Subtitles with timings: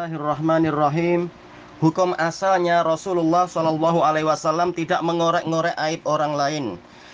[0.00, 1.28] Bismillahirrahmanirrahim.
[1.84, 6.64] Hukum asalnya Rasulullah Shallallahu Alaihi Wasallam tidak mengorek-ngorek aib orang lain.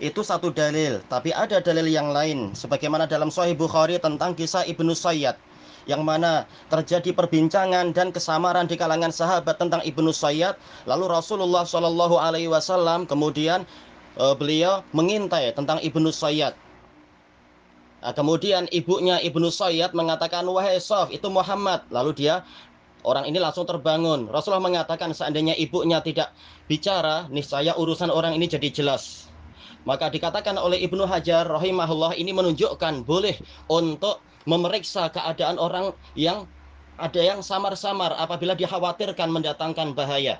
[0.00, 1.04] Itu satu dalil.
[1.12, 2.56] Tapi ada dalil yang lain.
[2.56, 5.36] Sebagaimana dalam Sahih Bukhari tentang kisah Ibnu Sayyad.
[5.84, 10.56] Yang mana terjadi perbincangan dan kesamaran di kalangan sahabat tentang Ibnu Sayyad.
[10.88, 13.68] Lalu Rasulullah Shallallahu Alaihi Wasallam kemudian
[14.16, 16.56] uh, beliau mengintai tentang Ibnu Sayyad.
[18.00, 21.84] Nah, kemudian ibunya Ibnu Sayyad mengatakan, Wahai Sof, itu Muhammad.
[21.92, 22.40] Lalu dia
[23.00, 24.28] Orang ini langsung terbangun.
[24.28, 26.36] Rasulullah mengatakan seandainya ibunya tidak
[26.68, 29.30] bicara, niscaya urusan orang ini jadi jelas.
[29.88, 33.40] Maka dikatakan oleh Ibnu Hajar rahimahullah ini menunjukkan boleh
[33.72, 36.44] untuk memeriksa keadaan orang yang
[37.00, 40.36] ada yang samar-samar apabila dikhawatirkan mendatangkan bahaya.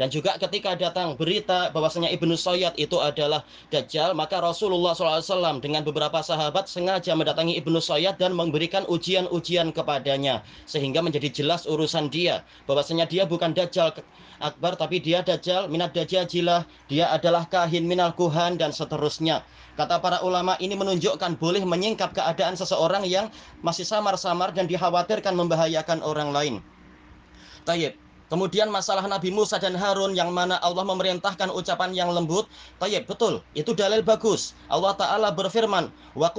[0.00, 5.84] Dan juga ketika datang berita bahwasanya Ibnu Sayyad itu adalah Dajjal, maka Rasulullah SAW dengan
[5.84, 10.40] beberapa sahabat sengaja mendatangi Ibnu Sayyad dan memberikan ujian-ujian kepadanya.
[10.64, 12.48] Sehingga menjadi jelas urusan dia.
[12.64, 13.92] Bahwasanya dia bukan Dajjal
[14.40, 16.64] akbar, tapi dia Dajjal minat Dajjajilah.
[16.88, 19.44] Dia adalah kahin minal kuhan dan seterusnya.
[19.76, 23.28] Kata para ulama ini menunjukkan boleh menyingkap keadaan seseorang yang
[23.60, 26.54] masih samar-samar dan dikhawatirkan membahayakan orang lain.
[27.68, 28.09] Tayyib.
[28.30, 32.46] Kemudian masalah Nabi Musa dan Harun yang mana Allah memerintahkan ucapan yang lembut.
[32.78, 33.42] Tayyib, betul.
[33.58, 34.54] Itu dalil bagus.
[34.70, 36.30] Allah Ta'ala berfirman, Wa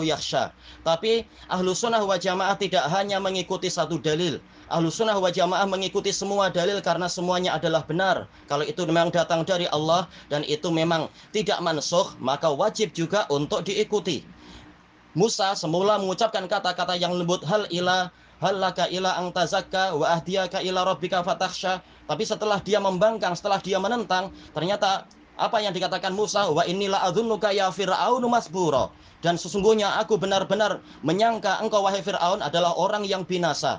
[0.00, 0.44] yakhsha.
[0.80, 4.40] Tapi ahlu sunnah wa jamaah tidak hanya mengikuti satu dalil.
[4.72, 8.24] Ahlu sunnah wa jamaah mengikuti semua dalil karena semuanya adalah benar.
[8.48, 13.60] Kalau itu memang datang dari Allah dan itu memang tidak mansuh, maka wajib juga untuk
[13.68, 14.24] diikuti.
[15.12, 18.08] Musa semula mengucapkan kata-kata yang lembut hal ila
[18.42, 21.78] halaka ila ang tazakka wa ahdiyaka ila rabbika fatakhsha.
[22.10, 25.06] Tapi setelah dia membangkang, setelah dia menentang, ternyata
[25.38, 28.92] apa yang dikatakan Musa wa inilah adzunuka ya fir'aunu masbura
[29.22, 33.78] dan sesungguhnya aku benar-benar menyangka engkau wahai Firaun adalah orang yang binasa.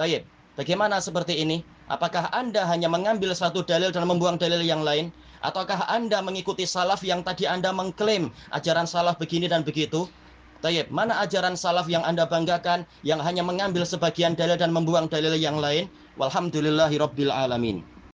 [0.00, 0.24] Tayyib.
[0.56, 1.62] Bagaimana seperti ini?
[1.86, 5.14] Apakah Anda hanya mengambil satu dalil dan membuang dalil yang lain?
[5.44, 10.10] Ataukah Anda mengikuti salaf yang tadi Anda mengklaim ajaran salaf begini dan begitu?
[10.58, 15.30] Tayyib, mana ajaran salaf yang Anda banggakan yang hanya mengambil sebagian dalil dan membuang dalil
[15.38, 15.86] yang lain?
[16.18, 17.86] Walhamdulillahi rabbil alamin.